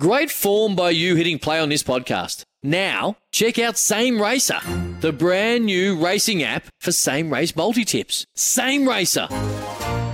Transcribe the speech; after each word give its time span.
Great 0.00 0.30
form 0.30 0.74
by 0.74 0.88
you 0.88 1.14
hitting 1.14 1.38
play 1.38 1.60
on 1.60 1.68
this 1.68 1.82
podcast. 1.82 2.44
Now, 2.62 3.18
check 3.32 3.58
out 3.58 3.76
Same 3.76 4.18
Racer, 4.18 4.58
the 5.02 5.12
brand 5.12 5.66
new 5.66 6.02
racing 6.02 6.42
app 6.42 6.64
for 6.78 6.90
same 6.90 7.30
race 7.30 7.54
multi 7.54 7.84
tips. 7.84 8.24
Same 8.34 8.88
Racer. 8.88 9.26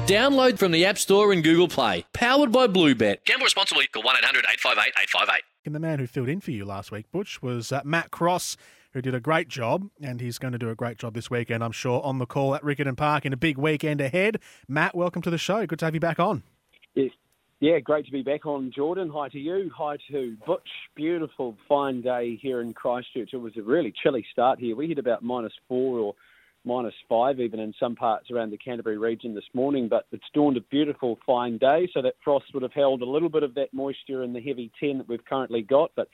Download 0.06 0.58
from 0.58 0.72
the 0.72 0.84
App 0.84 0.98
Store 0.98 1.32
and 1.32 1.44
Google 1.44 1.68
Play. 1.68 2.04
Powered 2.12 2.50
by 2.50 2.66
Bluebet. 2.66 3.24
Gamble 3.26 3.44
responsibly. 3.44 3.86
Call 3.86 4.02
1 4.02 4.16
800 4.16 4.44
858 4.54 4.92
858. 5.04 5.42
And 5.64 5.72
the 5.72 5.78
man 5.78 6.00
who 6.00 6.08
filled 6.08 6.30
in 6.30 6.40
for 6.40 6.50
you 6.50 6.64
last 6.64 6.90
week, 6.90 7.06
Butch, 7.12 7.40
was 7.40 7.70
uh, 7.70 7.82
Matt 7.84 8.10
Cross, 8.10 8.56
who 8.92 9.00
did 9.00 9.14
a 9.14 9.20
great 9.20 9.46
job, 9.46 9.88
and 10.02 10.20
he's 10.20 10.38
going 10.38 10.50
to 10.50 10.58
do 10.58 10.68
a 10.68 10.74
great 10.74 10.98
job 10.98 11.14
this 11.14 11.30
weekend, 11.30 11.62
I'm 11.62 11.70
sure, 11.70 12.02
on 12.02 12.18
the 12.18 12.26
call 12.26 12.56
at 12.56 12.62
Riccarton 12.64 12.96
Park 12.96 13.24
in 13.24 13.32
a 13.32 13.36
big 13.36 13.56
weekend 13.56 14.00
ahead. 14.00 14.40
Matt, 14.66 14.96
welcome 14.96 15.22
to 15.22 15.30
the 15.30 15.38
show. 15.38 15.64
Good 15.64 15.78
to 15.78 15.84
have 15.84 15.94
you 15.94 16.00
back 16.00 16.18
on. 16.18 16.42
Yes. 16.96 17.12
Yeah, 17.58 17.78
great 17.78 18.04
to 18.04 18.12
be 18.12 18.22
back 18.22 18.44
on, 18.44 18.70
Jordan. 18.70 19.08
Hi 19.14 19.30
to 19.30 19.38
you. 19.38 19.70
Hi 19.74 19.96
to 20.10 20.36
Butch. 20.46 20.68
Beautiful, 20.94 21.56
fine 21.66 22.02
day 22.02 22.38
here 22.42 22.60
in 22.60 22.74
Christchurch. 22.74 23.30
It 23.32 23.38
was 23.38 23.56
a 23.56 23.62
really 23.62 23.94
chilly 24.02 24.26
start 24.30 24.58
here. 24.58 24.76
We 24.76 24.88
hit 24.88 24.98
about 24.98 25.22
minus 25.22 25.54
four 25.66 25.98
or 25.98 26.14
minus 26.66 26.92
five, 27.08 27.40
even 27.40 27.58
in 27.58 27.72
some 27.80 27.96
parts 27.96 28.30
around 28.30 28.50
the 28.50 28.58
Canterbury 28.58 28.98
region 28.98 29.34
this 29.34 29.48
morning. 29.54 29.88
But 29.88 30.04
it's 30.12 30.26
dawned 30.34 30.58
a 30.58 30.60
beautiful, 30.70 31.18
fine 31.24 31.56
day, 31.56 31.88
so 31.94 32.02
that 32.02 32.16
frost 32.22 32.44
would 32.52 32.62
have 32.62 32.74
held 32.74 33.00
a 33.00 33.08
little 33.08 33.30
bit 33.30 33.42
of 33.42 33.54
that 33.54 33.72
moisture 33.72 34.22
in 34.22 34.34
the 34.34 34.40
heavy 34.42 34.70
10 34.78 34.98
that 34.98 35.08
we've 35.08 35.24
currently 35.24 35.62
got. 35.62 35.92
But 35.96 36.08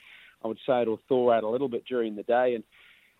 I 0.45 0.47
would 0.47 0.59
say 0.65 0.83
it'll 0.83 1.01
thaw 1.09 1.33
out 1.33 1.43
a 1.43 1.49
little 1.49 1.67
bit 1.67 1.83
during 1.85 2.15
the 2.15 2.23
day. 2.23 2.55
And 2.55 2.63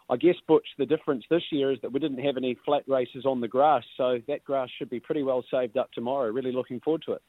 I 0.09 0.15
guess, 0.15 0.35
Butch, 0.47 0.67
the 0.77 0.85
difference 0.85 1.25
this 1.29 1.43
year 1.51 1.73
is 1.73 1.79
that 1.81 1.91
we 1.91 1.99
didn't 1.99 2.23
have 2.23 2.37
any 2.37 2.57
flat 2.63 2.83
races 2.87 3.25
on 3.25 3.41
the 3.41 3.49
grass, 3.49 3.83
so 3.97 4.19
that 4.29 4.45
grass 4.45 4.69
should 4.77 4.89
be 4.89 5.01
pretty 5.01 5.23
well 5.23 5.43
saved 5.51 5.75
up 5.75 5.91
tomorrow. 5.91 6.31
Really 6.31 6.53
looking 6.53 6.79
forward 6.79 7.03
to 7.07 7.11
it. 7.15 7.21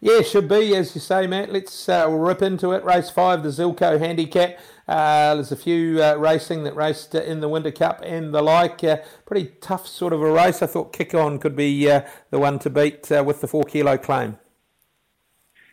Yeah, 0.00 0.22
should 0.22 0.48
be, 0.48 0.74
as 0.74 0.94
you 0.94 1.00
say, 1.00 1.26
Matt. 1.26 1.52
Let's 1.52 1.88
uh, 1.88 2.08
rip 2.10 2.42
into 2.42 2.72
it. 2.72 2.84
Race 2.84 3.08
five, 3.08 3.42
the 3.42 3.50
Zilco 3.50 3.98
Handicap. 3.98 4.58
Uh, 4.88 5.36
there's 5.36 5.52
a 5.52 5.56
few 5.56 6.02
uh, 6.02 6.16
racing 6.16 6.64
that 6.64 6.74
raced 6.74 7.14
uh, 7.14 7.22
in 7.22 7.40
the 7.40 7.48
Winter 7.48 7.70
Cup 7.70 8.00
and 8.04 8.34
the 8.34 8.42
like. 8.42 8.82
Uh, 8.82 8.96
pretty 9.26 9.52
tough 9.60 9.86
sort 9.86 10.12
of 10.12 10.20
a 10.20 10.30
race. 10.30 10.60
I 10.60 10.66
thought 10.66 10.92
Kick 10.92 11.14
On 11.14 11.38
could 11.38 11.54
be 11.54 11.88
uh, 11.90 12.02
the 12.30 12.38
one 12.38 12.58
to 12.60 12.70
beat 12.70 13.08
with 13.10 13.40
the 13.40 13.46
four 13.46 13.62
kilo 13.62 13.96
claim. 13.96 14.38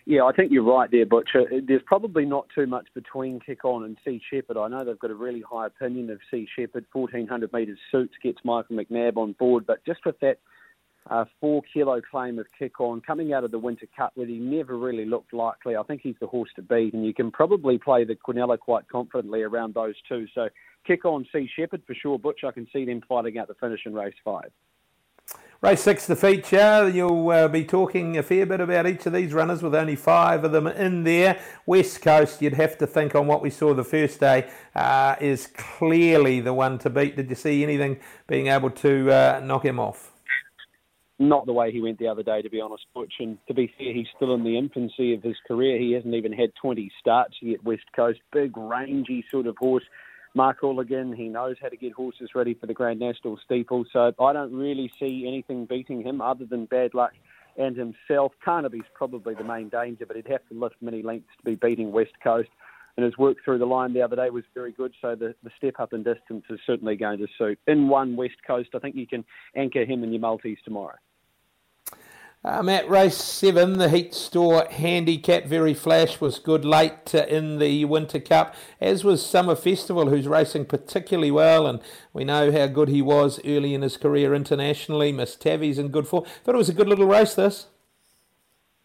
Yeah, 0.10 0.24
I 0.24 0.32
think 0.32 0.52
you're 0.52 0.64
right 0.64 0.90
there, 0.90 1.06
Butch. 1.06 1.30
Uh, 1.36 1.42
There's 1.68 1.84
probably 1.86 2.26
not 2.26 2.48
too 2.56 2.66
much 2.66 2.88
between 2.96 3.40
Kick 3.40 3.64
On 3.64 3.84
and 3.84 3.96
Sea 4.04 4.20
Shepherd. 4.28 4.58
I 4.58 4.68
know 4.68 4.84
they've 4.84 4.98
got 4.98 5.12
a 5.12 5.16
really 5.16 5.42
high 5.42 5.68
opinion 5.68 6.10
of 6.10 6.20
Sea 6.32 6.48
Shepherd. 6.56 6.86
1400 6.94 7.54
metres 7.54 7.78
suits 7.92 8.16
gets 8.24 8.40
Michael 8.44 8.76
McNab 8.76 9.18
on 9.18 9.34
board, 9.34 9.68
but 9.68 9.86
just 9.86 10.04
with 10.06 10.20
that 10.22 10.40
uh, 11.08 11.26
four 11.40 11.62
kilo 11.74 12.02
claim 12.02 12.40
of 12.40 12.48
Kick 12.58 12.80
On 12.80 13.02
coming 13.02 13.34
out 13.34 13.44
of 13.44 13.52
the 13.52 13.60
Winter 13.60 13.88
Cup, 13.96 14.12
where 14.16 14.28
he 14.28 14.38
never 14.38 14.78
really 14.78 15.06
looked 15.06 15.34
likely, 15.34 15.76
I 15.76 15.84
think 15.84 16.02
he's 16.02 16.16
the 16.20 16.28
horse 16.28 16.50
to 16.56 16.62
beat, 16.62 16.94
and 16.94 17.06
you 17.06 17.14
can 17.14 17.32
probably 17.32 17.78
play 17.78 18.04
the 18.04 18.16
Quinella 18.16 18.60
quite 18.60 18.88
confidently 18.88 19.42
around 19.44 19.74
those 19.74 19.96
two. 20.08 20.28
So 20.36 20.50
Kick 20.86 21.06
On, 21.06 21.26
Sea 21.32 21.50
Shepherd 21.56 21.84
for 21.86 21.94
sure, 21.94 22.20
Butch. 22.20 22.44
I 22.44 22.52
can 22.52 22.68
see 22.72 22.86
them 22.86 23.02
fighting 23.08 23.38
out 23.38 23.48
the 23.48 23.56
finish 23.56 23.82
in 23.86 23.94
race 23.94 24.16
five. 24.24 24.52
Race 25.62 25.82
six, 25.82 26.08
the 26.08 26.16
feature. 26.16 26.88
You'll 26.88 27.30
uh, 27.30 27.50
be 27.50 27.66
talking 27.66 28.18
a 28.18 28.24
fair 28.24 28.46
bit 28.46 28.62
about 28.62 28.88
each 28.88 29.06
of 29.06 29.12
these 29.12 29.34
runners 29.34 29.62
with 29.62 29.76
only 29.76 29.98
five 29.98 30.46
of 30.46 30.54
them 30.54 30.68
in 30.68 31.04
there. 31.04 31.38
West 31.66 32.02
Coast, 32.02 32.42
you'd 32.42 32.54
have 32.54 32.78
to 32.78 32.88
think 32.88 33.14
on 33.14 33.28
what 33.28 33.42
we 33.42 33.50
saw 33.50 33.74
the 33.74 33.84
first 33.84 34.22
day, 34.22 34.50
uh, 34.74 35.18
is 35.20 35.48
clearly 35.48 36.40
the 36.40 36.54
one 36.54 36.80
to 36.80 36.90
beat. 36.90 37.18
Did 37.18 37.30
you 37.30 37.36
see 37.36 37.62
anything 37.62 38.00
being 38.26 38.48
able 38.48 38.70
to 38.70 39.12
uh, 39.12 39.42
knock 39.44 39.66
him 39.66 39.82
off? 39.82 40.14
Not 41.22 41.46
the 41.46 41.54
way 41.54 41.70
he 41.72 41.82
went 41.82 42.00
the 42.00 42.08
other 42.08 42.24
day, 42.24 42.42
to 42.42 42.50
be 42.50 42.62
honest, 42.62 42.86
Butch. 42.94 43.16
And 43.20 43.38
to 43.48 43.54
be 43.54 43.72
fair, 43.78 43.94
he's 43.94 44.08
still 44.16 44.34
in 44.34 44.46
the 44.46 44.58
infancy 44.58 45.14
of 45.14 45.22
his 45.22 45.36
career. 45.46 45.78
He 45.78 45.92
hasn't 45.92 46.14
even 46.14 46.32
had 46.32 46.52
20 46.62 46.90
starts 46.98 47.36
yet, 47.42 47.62
West 47.64 47.84
Coast. 47.94 48.20
Big, 48.32 48.56
rangy 48.56 49.26
sort 49.30 49.46
of 49.46 49.58
horse. 49.58 49.84
Mark 50.34 50.62
Oulaghan, 50.62 51.14
he 51.14 51.28
knows 51.28 51.58
how 51.62 51.68
to 51.68 51.76
get 51.76 51.92
horses 51.92 52.30
ready 52.36 52.54
for 52.54 52.68
the 52.68 52.74
Grand 52.74 53.00
National 53.00 53.38
Steeple. 53.44 53.84
So 53.92 54.14
I 54.18 54.32
don't 54.32 54.54
really 54.54 54.90
see 54.98 55.26
anything 55.28 55.66
beating 55.66 56.02
him 56.02 56.22
other 56.22 56.46
than 56.46 56.66
bad 56.66 56.94
luck 56.94 57.12
and 57.58 57.76
himself. 57.76 58.32
Carnaby's 58.44 58.88
probably 58.94 59.34
the 59.34 59.44
main 59.44 59.68
danger, 59.68 60.06
but 60.06 60.16
he'd 60.16 60.28
have 60.28 60.48
to 60.48 60.58
lift 60.58 60.76
many 60.82 61.02
lengths 61.02 61.36
to 61.38 61.44
be 61.44 61.56
beating 61.56 61.92
West 61.92 62.14
Coast. 62.24 62.50
And 62.96 63.04
his 63.04 63.18
work 63.18 63.38
through 63.44 63.60
the 63.60 63.66
line 63.66 63.94
the 63.94 64.02
other 64.02 64.16
day 64.16 64.30
was 64.30 64.44
very 64.54 64.72
good, 64.72 64.94
so 65.02 65.16
the, 65.16 65.36
the 65.44 65.52
step 65.58 65.76
up 65.80 65.94
in 65.94 66.04
distance 66.04 66.46
is 66.50 66.60
certainly 66.66 66.96
going 66.96 67.20
to 67.20 67.28
suit. 67.38 67.60
In 67.68 67.88
one 67.88 68.16
West 68.16 68.36
Coast, 68.46 68.70
I 68.74 68.80
think 68.80 68.96
you 68.96 69.08
can 69.08 69.26
anchor 69.56 69.86
him 69.86 70.04
in 70.04 70.12
your 70.12 70.22
multis 70.22 70.58
tomorrow. 70.64 70.96
Um, 72.42 72.70
at 72.70 72.90
race 72.90 73.18
seven, 73.18 73.80
the 73.80 73.90
Heat 73.90 74.14
Store 74.14 74.66
Handicap 74.72 75.44
Very 75.44 75.74
Flash 75.74 76.22
was 76.22 76.40
good 76.40 76.64
late 76.64 77.14
uh, 77.14 77.26
in 77.26 77.60
the 77.60 77.84
Winter 77.84 78.22
Cup, 78.22 78.56
as 78.80 79.04
was 79.04 79.26
Summer 79.26 79.56
Festival, 79.56 80.10
who's 80.10 80.26
racing 80.26 80.64
particularly 80.64 81.32
well, 81.32 81.68
and 81.68 81.82
we 82.14 82.24
know 82.24 82.50
how 82.50 82.68
good 82.68 82.88
he 82.88 83.02
was 83.02 83.42
early 83.46 83.74
in 83.74 83.82
his 83.82 83.98
career 83.98 84.34
internationally. 84.34 85.12
Miss 85.12 85.36
Tavi's 85.36 85.78
in 85.78 85.90
good 85.90 86.08
form. 86.08 86.24
Thought 86.46 86.56
it 86.56 86.58
was 86.58 86.70
a 86.70 86.74
good 86.74 86.88
little 86.88 87.08
race. 87.08 87.36
This. 87.36 87.66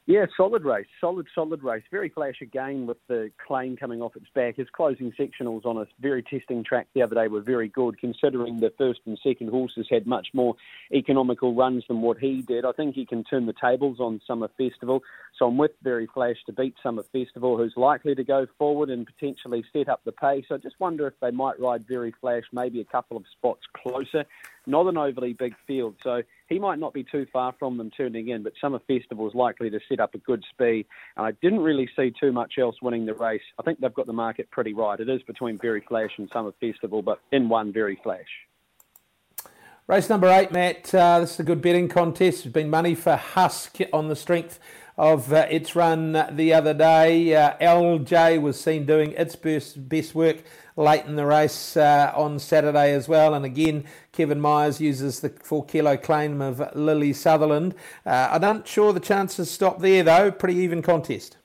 Yeah, 0.06 0.26
solid 0.36 0.64
race, 0.64 0.86
solid, 1.00 1.26
solid 1.34 1.62
race. 1.62 1.82
Very 1.90 2.10
flash 2.10 2.42
again 2.42 2.86
with 2.86 2.98
the 3.08 3.30
claim 3.46 3.74
coming 3.74 4.02
off 4.02 4.14
its 4.16 4.28
back. 4.34 4.56
His 4.56 4.68
closing 4.68 5.12
sectionals 5.18 5.64
on 5.64 5.78
a 5.78 5.86
very 5.98 6.22
testing 6.22 6.62
track 6.62 6.88
the 6.94 7.00
other 7.00 7.14
day 7.14 7.26
were 7.26 7.40
very 7.40 7.68
good, 7.68 7.98
considering 7.98 8.60
the 8.60 8.70
first 8.76 9.00
and 9.06 9.18
second 9.24 9.48
horses 9.48 9.86
had 9.90 10.06
much 10.06 10.28
more 10.34 10.56
economical 10.92 11.54
runs 11.54 11.84
than 11.88 12.02
what 12.02 12.18
he 12.18 12.42
did. 12.42 12.66
I 12.66 12.72
think 12.72 12.94
he 12.94 13.06
can 13.06 13.24
turn 13.24 13.46
the 13.46 13.54
tables 13.58 13.98
on 13.98 14.20
Summer 14.26 14.50
Festival. 14.58 15.02
So 15.38 15.46
I'm 15.46 15.56
with 15.56 15.72
Very 15.82 16.06
Flash 16.12 16.36
to 16.44 16.52
beat 16.52 16.74
Summer 16.82 17.04
Festival, 17.10 17.56
who's 17.56 17.72
likely 17.74 18.14
to 18.14 18.24
go 18.24 18.46
forward 18.58 18.90
and 18.90 19.06
potentially 19.06 19.64
set 19.72 19.88
up 19.88 20.02
the 20.04 20.12
pace. 20.12 20.44
I 20.50 20.58
just 20.58 20.78
wonder 20.80 21.06
if 21.06 21.14
they 21.22 21.30
might 21.30 21.58
ride 21.58 21.88
Very 21.88 22.12
Flash 22.20 22.44
maybe 22.52 22.82
a 22.82 22.84
couple 22.84 23.16
of 23.16 23.24
spots 23.38 23.62
closer. 23.74 24.26
Not 24.66 24.86
an 24.86 24.96
overly 24.96 25.34
big 25.34 25.54
field, 25.66 25.96
so 26.02 26.22
he 26.48 26.58
might 26.58 26.78
not 26.78 26.94
be 26.94 27.04
too 27.04 27.26
far 27.32 27.54
from 27.58 27.76
them 27.76 27.90
turning 27.90 28.28
in, 28.28 28.42
but 28.42 28.54
Summer 28.60 28.80
Festival 28.86 29.28
is 29.28 29.34
likely 29.34 29.68
to 29.70 29.78
set 29.88 30.00
up 30.00 30.14
a 30.14 30.18
good 30.18 30.42
speed. 30.50 30.86
And 31.16 31.26
I 31.26 31.32
didn't 31.42 31.60
really 31.60 31.88
see 31.96 32.12
too 32.18 32.32
much 32.32 32.54
else 32.58 32.76
winning 32.80 33.04
the 33.04 33.14
race. 33.14 33.42
I 33.58 33.62
think 33.62 33.80
they've 33.80 33.92
got 33.92 34.06
the 34.06 34.12
market 34.12 34.50
pretty 34.50 34.72
right. 34.72 34.98
It 34.98 35.08
is 35.08 35.22
between 35.22 35.58
Very 35.58 35.82
Flash 35.86 36.12
and 36.16 36.30
Summer 36.32 36.52
Festival, 36.60 37.02
but 37.02 37.20
in 37.30 37.48
one 37.48 37.72
Very 37.72 37.98
Flash. 38.02 38.28
Race 39.86 40.08
number 40.08 40.28
eight, 40.28 40.50
Matt. 40.50 40.94
Uh, 40.94 41.20
this 41.20 41.34
is 41.34 41.40
a 41.40 41.42
good 41.42 41.60
betting 41.60 41.88
contest. 41.88 42.44
There's 42.44 42.52
been 42.54 42.70
money 42.70 42.94
for 42.94 43.16
Husk 43.16 43.76
on 43.92 44.08
the 44.08 44.16
strength 44.16 44.58
of 44.96 45.32
uh, 45.32 45.46
its 45.50 45.74
run 45.74 46.12
the 46.30 46.52
other 46.52 46.74
day. 46.74 47.34
Uh, 47.34 47.56
LJ 47.58 48.40
was 48.40 48.60
seen 48.60 48.86
doing 48.86 49.12
its 49.12 49.36
best, 49.36 49.88
best 49.88 50.14
work 50.14 50.42
late 50.76 51.04
in 51.04 51.16
the 51.16 51.26
race 51.26 51.76
uh, 51.76 52.12
on 52.14 52.38
Saturday 52.38 52.92
as 52.92 53.08
well. 53.08 53.34
And 53.34 53.44
again, 53.44 53.84
Kevin 54.12 54.40
Myers 54.40 54.80
uses 54.80 55.20
the 55.20 55.28
four 55.28 55.64
kilo 55.64 55.96
claim 55.96 56.40
of 56.40 56.62
Lily 56.74 57.12
Sutherland. 57.12 57.74
Uh, 58.06 58.28
I'm 58.32 58.40
not 58.40 58.68
sure 58.68 58.92
the 58.92 59.00
chances 59.00 59.50
stop 59.50 59.80
there 59.80 60.02
though. 60.02 60.30
Pretty 60.30 60.56
even 60.56 60.82
contest. 60.82 61.36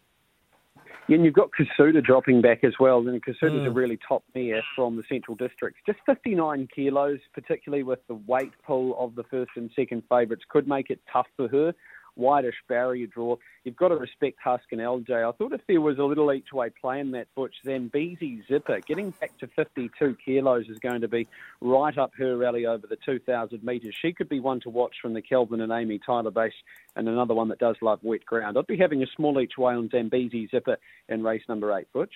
Yeah, 1.07 1.15
and 1.15 1.25
you've 1.25 1.33
got 1.33 1.49
Kasuda 1.59 2.03
dropping 2.03 2.41
back 2.41 2.63
as 2.63 2.73
well. 2.79 2.99
And 2.99 3.19
Kasuda's 3.23 3.63
mm. 3.63 3.65
a 3.65 3.71
really 3.71 3.97
top 4.07 4.23
mare 4.35 4.61
from 4.75 4.95
the 4.95 5.01
Central 5.09 5.35
District. 5.35 5.75
Just 5.87 5.97
59 6.05 6.67
kilos, 6.73 7.17
particularly 7.33 7.81
with 7.81 7.97
the 8.07 8.13
weight 8.13 8.51
pull 8.63 8.95
of 8.99 9.15
the 9.15 9.23
first 9.23 9.49
and 9.55 9.71
second 9.75 10.03
favourites, 10.07 10.43
could 10.49 10.67
make 10.67 10.91
it 10.91 10.99
tough 11.11 11.25
for 11.35 11.47
her 11.47 11.73
whitish 12.19 12.55
barrier 12.67 13.07
draw. 13.07 13.37
You've 13.63 13.75
got 13.75 13.87
to 13.87 13.95
respect 13.95 14.37
Husk 14.43 14.65
and 14.71 14.81
LJ. 14.81 15.27
I 15.27 15.31
thought 15.31 15.53
if 15.53 15.61
there 15.67 15.81
was 15.81 15.97
a 15.97 16.03
little 16.03 16.31
each 16.31 16.51
way 16.53 16.69
play 16.69 16.99
in 16.99 17.11
that 17.11 17.27
butch, 17.35 17.55
then 17.63 17.87
Beezy 17.87 18.43
Zipper 18.47 18.79
getting 18.81 19.11
back 19.11 19.37
to 19.39 19.47
52 19.47 20.17
kilos 20.23 20.67
is 20.69 20.79
going 20.79 21.01
to 21.01 21.07
be 21.07 21.27
right 21.61 21.97
up 21.97 22.11
her 22.17 22.43
alley 22.43 22.65
over 22.65 22.85
the 22.85 22.97
2,000 22.97 23.63
metres. 23.63 23.95
She 23.99 24.13
could 24.13 24.29
be 24.29 24.39
one 24.39 24.59
to 24.61 24.69
watch 24.69 24.97
from 25.01 25.13
the 25.13 25.21
Kelvin 25.21 25.61
and 25.61 25.71
Amy 25.71 25.99
Tyler 26.05 26.31
base 26.31 26.53
and 26.95 27.07
another 27.07 27.33
one 27.33 27.47
that 27.47 27.59
does 27.59 27.77
love 27.81 27.99
wet 28.03 28.25
ground. 28.25 28.57
I'd 28.57 28.67
be 28.67 28.77
having 28.77 29.01
a 29.01 29.07
small 29.15 29.39
each 29.39 29.57
way 29.57 29.73
on 29.73 29.89
Zambezi 29.89 30.47
Zipper 30.51 30.77
in 31.07 31.23
race 31.23 31.43
number 31.47 31.75
eight, 31.77 31.87
Butch. 31.93 32.13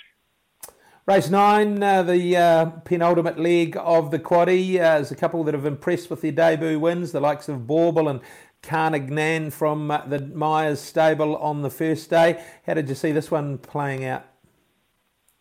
Race 1.06 1.30
nine, 1.30 1.84
uh, 1.84 2.02
the 2.02 2.38
uh, 2.38 2.66
penultimate 2.86 3.38
leg 3.38 3.76
of 3.78 4.10
the 4.10 4.20
quaddy. 4.20 4.76
Uh, 4.76 4.96
there's 4.96 5.12
a 5.12 5.18
couple 5.18 5.44
that 5.44 5.54
have 5.54 5.66
impressed 5.66 6.10
with 6.10 6.22
their 6.22 6.32
debut 6.32 6.80
wins, 6.80 7.12
the 7.12 7.20
likes 7.20 7.50
of 7.50 7.68
Bauble 7.68 8.08
and 8.08 8.22
Carnagnan 8.64 9.52
from 9.52 9.92
uh, 9.92 10.06
the 10.06 10.20
Myers 10.20 10.80
stable 10.80 11.36
on 11.38 11.62
the 11.62 11.70
first 11.70 12.10
day. 12.10 12.44
How 12.66 12.74
did 12.74 12.90
you 12.90 12.96
see 12.96 13.12
this 13.12 13.30
one 13.30 13.58
playing 13.58 14.06
out? 14.06 14.26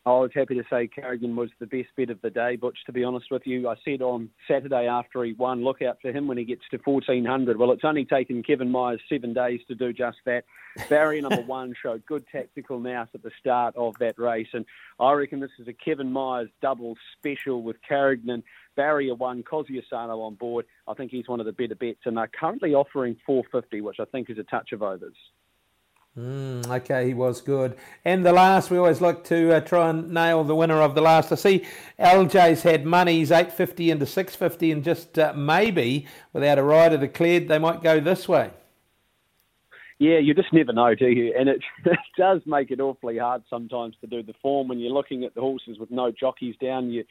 I 0.04 0.10
was 0.10 0.32
happy 0.34 0.56
to 0.56 0.64
say 0.68 0.88
Carrigan 0.88 1.36
was 1.36 1.50
the 1.60 1.66
best 1.66 1.90
bet 1.96 2.10
of 2.10 2.20
the 2.22 2.30
day, 2.30 2.56
Butch, 2.56 2.78
to 2.86 2.92
be 2.92 3.04
honest 3.04 3.26
with 3.30 3.46
you. 3.46 3.68
I 3.68 3.76
said 3.84 4.02
on 4.02 4.30
Saturday 4.48 4.88
after 4.88 5.22
he 5.22 5.32
won, 5.34 5.62
look 5.62 5.80
out 5.80 5.98
for 6.02 6.10
him 6.10 6.26
when 6.26 6.38
he 6.38 6.44
gets 6.44 6.62
to 6.72 6.78
1400. 6.82 7.56
Well, 7.56 7.70
it's 7.70 7.84
only 7.84 8.04
taken 8.04 8.42
Kevin 8.42 8.72
Myers 8.72 9.00
seven 9.08 9.32
days 9.32 9.60
to 9.68 9.76
do 9.76 9.92
just 9.92 10.18
that. 10.26 10.44
Barrier 10.88 11.22
number 11.22 11.42
one 11.46 11.72
showed 11.80 12.04
good 12.04 12.24
tactical 12.32 12.80
nous 12.80 13.06
at 13.14 13.22
the 13.22 13.30
start 13.38 13.76
of 13.76 13.96
that 14.00 14.18
race, 14.18 14.48
and 14.52 14.64
I 14.98 15.12
reckon 15.12 15.38
this 15.38 15.50
is 15.60 15.68
a 15.68 15.72
Kevin 15.72 16.10
Myers 16.10 16.48
double 16.60 16.96
special 17.16 17.62
with 17.62 17.76
Carrigan 17.88 18.42
Barrier 18.74 19.14
one, 19.14 19.44
Kozzi 19.44 19.80
Asano 19.80 20.20
on 20.22 20.34
board. 20.34 20.66
I 20.88 20.94
think 20.94 21.12
he's 21.12 21.28
one 21.28 21.38
of 21.38 21.46
the 21.46 21.52
better 21.52 21.76
bets, 21.76 22.00
and 22.06 22.16
they're 22.16 22.26
currently 22.28 22.74
offering 22.74 23.16
450, 23.24 23.82
which 23.82 24.00
I 24.00 24.04
think 24.06 24.30
is 24.30 24.38
a 24.38 24.44
touch 24.44 24.72
of 24.72 24.82
overs. 24.82 25.14
Mm, 26.18 26.68
okay, 26.68 27.06
he 27.06 27.14
was 27.14 27.40
good. 27.40 27.74
And 28.04 28.24
the 28.24 28.32
last, 28.32 28.70
we 28.70 28.76
always 28.76 29.00
like 29.00 29.24
to 29.24 29.56
uh, 29.56 29.60
try 29.60 29.88
and 29.88 30.10
nail 30.10 30.44
the 30.44 30.54
winner 30.54 30.82
of 30.82 30.94
the 30.94 31.00
last. 31.00 31.32
I 31.32 31.36
see 31.36 31.64
LJ's 31.98 32.62
had 32.62 32.84
money. 32.84 33.22
850 33.22 33.90
into 33.90 34.04
650, 34.04 34.72
and 34.72 34.84
just 34.84 35.18
uh, 35.18 35.32
maybe 35.34 36.06
without 36.34 36.58
a 36.58 36.62
rider 36.62 36.98
declared, 36.98 37.48
they 37.48 37.58
might 37.58 37.82
go 37.82 37.98
this 37.98 38.28
way. 38.28 38.50
Yeah, 39.98 40.18
you 40.18 40.34
just 40.34 40.52
never 40.52 40.72
know, 40.72 40.94
do 40.94 41.08
you? 41.08 41.34
And 41.38 41.48
it, 41.48 41.62
it 41.86 41.98
does 42.18 42.42
make 42.44 42.70
it 42.70 42.80
awfully 42.80 43.16
hard 43.16 43.44
sometimes 43.48 43.96
to 44.02 44.06
do 44.06 44.22
the 44.22 44.34
form 44.42 44.68
when 44.68 44.80
you're 44.80 44.92
looking 44.92 45.24
at 45.24 45.34
the 45.34 45.40
horses 45.40 45.78
with 45.78 45.90
no 45.90 46.10
jockeys 46.10 46.56
down. 46.60 46.90
You 46.90 47.04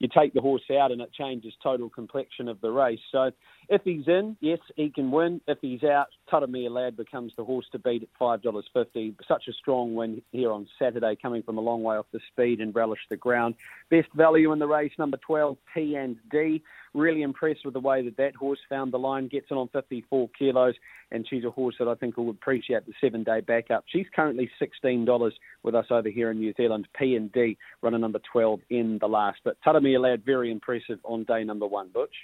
you 0.00 0.08
take 0.08 0.34
the 0.34 0.40
horse 0.40 0.64
out 0.76 0.90
and 0.90 1.00
it 1.00 1.12
changes 1.12 1.54
total 1.62 1.88
complexion 1.88 2.48
of 2.48 2.60
the 2.60 2.70
race. 2.70 3.00
So 3.12 3.30
if 3.68 3.82
he's 3.84 4.06
in, 4.06 4.36
yes, 4.40 4.58
he 4.76 4.90
can 4.90 5.10
win. 5.10 5.40
If 5.46 5.58
he's 5.62 5.84
out, 5.84 6.08
Taramia 6.30 6.70
Lad 6.70 6.96
becomes 6.96 7.32
the 7.36 7.44
horse 7.44 7.66
to 7.72 7.78
beat 7.78 8.02
at 8.02 8.08
$5.50. 8.20 9.14
Such 9.26 9.48
a 9.48 9.52
strong 9.52 9.94
win 9.94 10.22
here 10.32 10.50
on 10.52 10.66
Saturday, 10.78 11.16
coming 11.20 11.42
from 11.42 11.58
a 11.58 11.60
long 11.60 11.82
way 11.82 11.96
off 11.96 12.06
the 12.12 12.20
speed 12.32 12.60
and 12.60 12.74
relish 12.74 13.00
the 13.10 13.16
ground. 13.16 13.54
Best 13.90 14.08
value 14.14 14.52
in 14.52 14.58
the 14.58 14.66
race, 14.66 14.92
number 14.98 15.18
12, 15.18 15.56
P 15.74 15.94
and 15.96 16.16
D. 16.30 16.62
Really 16.94 17.22
impressed 17.22 17.64
with 17.64 17.74
the 17.74 17.80
way 17.80 18.02
that 18.02 18.16
that 18.16 18.36
horse 18.36 18.60
found 18.68 18.92
the 18.92 18.98
line, 18.98 19.28
gets 19.28 19.46
it 19.50 19.54
on 19.54 19.68
54 19.68 20.30
kilos, 20.38 20.74
and 21.10 21.26
she's 21.28 21.44
a 21.44 21.50
horse 21.50 21.74
that 21.78 21.88
I 21.88 21.94
think 21.94 22.16
will 22.16 22.30
appreciate 22.30 22.86
the 22.86 22.92
seven 23.00 23.24
day 23.24 23.40
backup. 23.40 23.84
She's 23.88 24.06
currently 24.14 24.50
$16 24.60 25.32
with 25.62 25.74
us 25.74 25.86
over 25.90 26.08
here 26.08 26.30
in 26.30 26.38
New 26.38 26.54
Zealand. 26.56 26.88
P 26.98 27.16
and 27.16 27.32
D, 27.32 27.58
runner 27.82 27.98
number 27.98 28.20
12 28.32 28.60
in 28.70 28.98
the 29.00 29.08
last. 29.08 29.40
But 29.44 29.56
Taramia 29.66 30.00
Lad, 30.00 30.24
very 30.24 30.50
impressive 30.50 30.98
on 31.04 31.24
day 31.24 31.44
number 31.44 31.66
one, 31.66 31.88
Butch. 31.92 32.14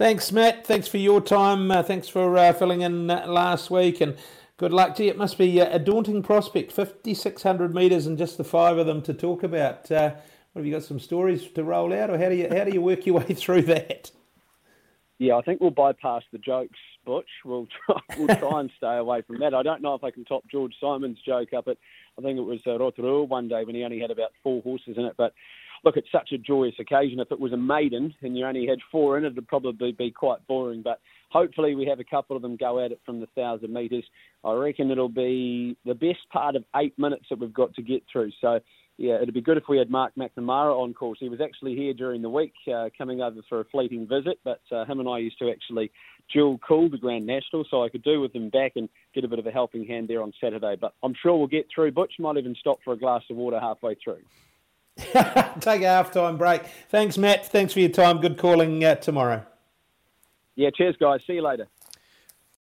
Thanks, 0.00 0.32
Matt. 0.32 0.66
Thanks 0.66 0.88
for 0.88 0.96
your 0.96 1.20
time. 1.20 1.70
Uh, 1.70 1.82
thanks 1.82 2.08
for 2.08 2.34
uh, 2.38 2.54
filling 2.54 2.80
in 2.80 3.10
uh, 3.10 3.26
last 3.26 3.70
week, 3.70 4.00
and 4.00 4.16
good 4.56 4.72
luck 4.72 4.94
to 4.94 5.04
you. 5.04 5.10
It 5.10 5.18
must 5.18 5.36
be 5.36 5.60
a 5.60 5.78
daunting 5.78 6.22
prospect. 6.22 6.72
Fifty-six 6.72 7.42
hundred 7.42 7.74
metres 7.74 8.06
and 8.06 8.16
just 8.16 8.38
the 8.38 8.42
five 8.44 8.78
of 8.78 8.86
them 8.86 9.02
to 9.02 9.12
talk 9.12 9.42
about. 9.42 9.92
Uh, 9.92 10.14
what 10.54 10.60
have 10.60 10.64
you 10.64 10.72
got? 10.72 10.84
Some 10.84 11.00
stories 11.00 11.46
to 11.50 11.62
roll 11.62 11.92
out, 11.92 12.08
or 12.08 12.16
how 12.16 12.30
do 12.30 12.34
you 12.34 12.48
how 12.48 12.64
do 12.64 12.70
you 12.70 12.80
work 12.80 13.04
your 13.04 13.16
way 13.16 13.34
through 13.34 13.60
that? 13.64 14.10
Yeah, 15.18 15.36
I 15.36 15.42
think 15.42 15.60
we'll 15.60 15.70
bypass 15.70 16.22
the 16.32 16.38
jokes, 16.38 16.78
Butch. 17.04 17.28
We'll 17.44 17.68
try, 17.84 18.00
we'll 18.16 18.36
try 18.38 18.60
and 18.60 18.70
stay 18.78 18.96
away 18.96 19.20
from 19.20 19.40
that. 19.40 19.52
I 19.52 19.62
don't 19.62 19.82
know 19.82 19.92
if 19.96 20.02
I 20.02 20.10
can 20.10 20.24
top 20.24 20.44
George 20.50 20.72
Simon's 20.80 21.18
joke 21.20 21.52
up 21.52 21.68
at, 21.68 21.76
I 22.18 22.22
think 22.22 22.38
it 22.38 22.42
was 22.42 22.62
uh, 22.66 22.78
Rotorua 22.78 23.24
one 23.24 23.48
day 23.48 23.64
when 23.64 23.74
he 23.74 23.84
only 23.84 24.00
had 24.00 24.10
about 24.10 24.30
four 24.42 24.62
horses 24.62 24.96
in 24.96 25.04
it. 25.04 25.16
But 25.18 25.34
look, 25.84 25.96
it's 25.96 26.10
such 26.12 26.32
a 26.32 26.38
joyous 26.38 26.74
occasion. 26.78 27.20
If 27.20 27.32
it 27.32 27.40
was 27.40 27.52
a 27.52 27.56
maiden 27.56 28.14
and 28.22 28.36
you 28.36 28.46
only 28.46 28.66
had 28.66 28.78
four 28.90 29.18
in 29.18 29.24
it, 29.24 29.32
it'd 29.32 29.48
probably 29.48 29.92
be 29.92 30.10
quite 30.10 30.46
boring. 30.46 30.82
But 30.82 31.00
hopefully, 31.30 31.74
we 31.74 31.86
have 31.86 32.00
a 32.00 32.04
couple 32.04 32.36
of 32.36 32.42
them 32.42 32.56
go 32.56 32.84
at 32.84 32.92
it 32.92 33.00
from 33.04 33.20
the 33.20 33.26
thousand 33.34 33.72
metres. 33.72 34.04
I 34.44 34.52
reckon 34.52 34.90
it'll 34.90 35.08
be 35.08 35.76
the 35.84 35.94
best 35.94 36.28
part 36.32 36.56
of 36.56 36.64
eight 36.76 36.98
minutes 36.98 37.26
that 37.30 37.38
we've 37.38 37.52
got 37.52 37.74
to 37.74 37.82
get 37.82 38.02
through. 38.10 38.32
So. 38.40 38.60
Yeah, 38.98 39.14
it'd 39.14 39.32
be 39.32 39.40
good 39.40 39.56
if 39.56 39.64
we 39.66 39.78
had 39.78 39.88
Mark 39.88 40.12
McNamara 40.18 40.78
on 40.78 40.92
course. 40.92 41.16
He 41.22 41.30
was 41.30 41.40
actually 41.40 41.74
here 41.74 41.94
during 41.94 42.20
the 42.20 42.28
week, 42.28 42.52
uh, 42.70 42.90
coming 42.98 43.22
over 43.22 43.40
for 43.48 43.60
a 43.60 43.64
fleeting 43.64 44.06
visit, 44.06 44.38
but 44.44 44.60
uh, 44.70 44.84
him 44.84 45.00
and 45.00 45.08
I 45.08 45.16
used 45.16 45.38
to 45.38 45.50
actually 45.50 45.90
dual 46.30 46.58
call 46.58 46.90
the 46.90 46.98
Grand 46.98 47.24
National, 47.24 47.64
so 47.70 47.82
I 47.82 47.88
could 47.88 48.02
do 48.02 48.20
with 48.20 48.34
him 48.34 48.50
back 48.50 48.72
and 48.76 48.90
get 49.14 49.24
a 49.24 49.28
bit 49.28 49.38
of 49.38 49.46
a 49.46 49.50
helping 49.50 49.86
hand 49.86 50.08
there 50.08 50.20
on 50.20 50.34
Saturday. 50.38 50.76
But 50.78 50.92
I'm 51.02 51.14
sure 51.14 51.34
we'll 51.34 51.46
get 51.46 51.66
through. 51.74 51.92
Butch 51.92 52.12
might 52.18 52.36
even 52.36 52.54
stop 52.60 52.80
for 52.84 52.92
a 52.92 52.98
glass 52.98 53.22
of 53.30 53.38
water 53.38 53.58
halfway 53.58 53.94
through. 53.94 54.20
Take 55.60 55.82
a 55.82 55.88
half 55.88 56.12
time 56.12 56.36
break. 56.36 56.62
Thanks, 56.88 57.18
Matt. 57.18 57.46
Thanks 57.46 57.72
for 57.72 57.80
your 57.80 57.90
time. 57.90 58.20
Good 58.20 58.38
calling 58.38 58.84
uh, 58.84 58.96
tomorrow. 58.96 59.44
Yeah, 60.56 60.70
cheers, 60.70 60.96
guys. 60.96 61.20
See 61.26 61.34
you 61.34 61.42
later. 61.42 61.68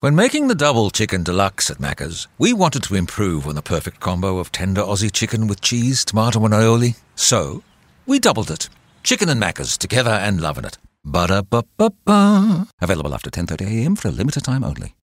When 0.01 0.15
making 0.15 0.47
the 0.47 0.55
double 0.55 0.91
chicken 0.91 1.25
deluxe 1.25 1.71
at 1.71 1.79
Macca's, 1.79 2.29
we 2.39 2.53
wanted 2.53 2.85
to 2.85 2.95
improve 2.95 3.49
on 3.49 3.57
the 3.57 3.63
perfect 3.63 3.99
combo 3.99 4.39
of 4.39 4.53
tender 4.53 4.81
Aussie 4.81 5.13
chicken 5.13 5.49
with 5.49 5.61
cheese, 5.61 6.05
tomato, 6.05 6.45
and 6.45 6.55
aioli. 6.55 6.97
So, 7.17 7.65
we 8.07 8.21
doubled 8.21 8.51
it. 8.53 8.69
Chicken 9.03 9.29
and 9.29 9.43
Macca's 9.43 9.77
together 9.77 10.13
and 10.13 10.41
loving 10.41 10.65
it. 10.65 10.79
Ba-da-ba-ba-ba. 11.05 12.69
Available 12.81 13.13
after 13.13 13.31
10.30am 13.31 13.99
for 13.99 14.09
a 14.09 14.13
limited 14.13 14.45
time 14.45 14.63
only. 14.63 14.95